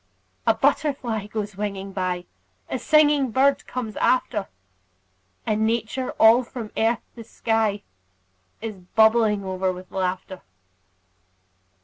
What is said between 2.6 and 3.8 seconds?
A singing bird